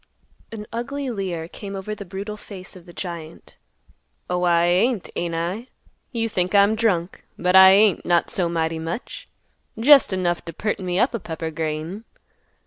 [0.51, 3.55] An ugly leer came over the brutal face of the giant;
[4.31, 5.67] "Oh, I ain't, ain't I?
[6.11, 7.23] You think I'm drunk.
[7.37, 9.29] But I ain't, not so mighty much.
[9.79, 12.05] Jest enough t' perten me up a pepper grain."